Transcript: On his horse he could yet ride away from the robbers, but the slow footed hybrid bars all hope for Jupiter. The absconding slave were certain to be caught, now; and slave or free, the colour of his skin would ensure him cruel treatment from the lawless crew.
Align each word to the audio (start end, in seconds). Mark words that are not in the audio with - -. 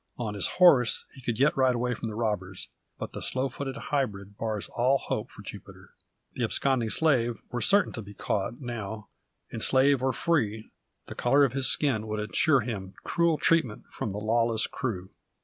On 0.17 0.33
his 0.33 0.47
horse 0.57 1.05
he 1.13 1.21
could 1.21 1.37
yet 1.37 1.55
ride 1.55 1.75
away 1.75 1.93
from 1.93 2.09
the 2.09 2.15
robbers, 2.15 2.69
but 2.97 3.13
the 3.13 3.21
slow 3.21 3.49
footed 3.49 3.75
hybrid 3.93 4.35
bars 4.35 4.67
all 4.75 4.97
hope 4.97 5.29
for 5.29 5.43
Jupiter. 5.43 5.93
The 6.33 6.43
absconding 6.43 6.89
slave 6.89 7.39
were 7.51 7.61
certain 7.61 7.93
to 7.93 8.01
be 8.01 8.15
caught, 8.15 8.59
now; 8.59 9.09
and 9.51 9.61
slave 9.61 10.01
or 10.01 10.11
free, 10.11 10.71
the 11.05 11.13
colour 11.13 11.43
of 11.43 11.53
his 11.53 11.67
skin 11.67 12.07
would 12.07 12.19
ensure 12.19 12.61
him 12.61 12.95
cruel 13.03 13.37
treatment 13.37 13.85
from 13.91 14.11
the 14.11 14.17
lawless 14.17 14.65
crew. 14.65 15.11